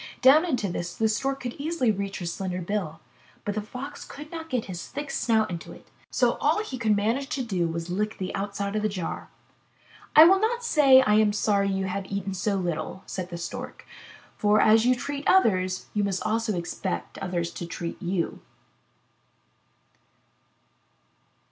Down 0.23 0.45
into 0.45 0.67
this 0.67 0.95
the 0.95 1.07
Stork 1.07 1.41
could 1.41 1.53
easily 1.59 1.91
reach 1.91 2.17
her 2.17 2.25
slender 2.25 2.59
bill, 2.59 3.01
but 3.45 3.53
the 3.53 3.61
Fox 3.61 4.03
could 4.03 4.31
not 4.31 4.49
get 4.49 4.65
his 4.65 4.87
thick 4.87 5.11
snout 5.11 5.51
into 5.51 5.73
it. 5.73 5.91
So 6.09 6.39
all 6.41 6.63
he 6.63 6.79
could 6.79 6.95
manage 6.95 7.29
to 7.35 7.43
do 7.43 7.67
was 7.67 7.85
to 7.85 7.93
lick 7.93 8.17
the 8.17 8.33
outside 8.33 8.75
of 8.75 8.81
the 8.81 8.89
jar. 8.89 9.29
"I 10.15 10.23
will 10.23 10.39
not 10.39 10.63
say 10.63 11.01
I 11.01 11.19
am 11.19 11.33
sorry 11.33 11.69
you 11.69 11.85
have 11.85 12.07
eaten 12.11 12.33
so 12.33 12.55
little," 12.55 13.03
said 13.05 13.29
the 13.29 13.37
Stork, 13.37 13.85
"for 14.35 14.59
as 14.59 14.87
you 14.87 14.95
treat 14.95 15.23
others, 15.27 15.85
so 15.95 16.01
must 16.01 16.47
you 16.49 16.55
expect 16.55 17.19
others 17.19 17.51
to 17.51 17.67
treat 17.67 18.01
you.'' 18.01 18.41